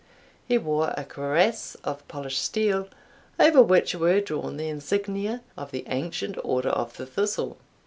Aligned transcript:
He 0.47 0.57
wore 0.57 0.95
a 0.97 1.03
cuirass 1.03 1.75
of 1.83 2.07
polished 2.07 2.41
steel, 2.43 2.89
over 3.39 3.61
which 3.61 3.93
were 3.93 4.19
drawn 4.19 4.57
the 4.57 4.67
insignia 4.67 5.43
of 5.55 5.69
the 5.69 5.83
ancient 5.85 6.39
Order 6.43 6.69
of 6.69 6.97
the 6.97 7.05
Thistle. 7.05 7.59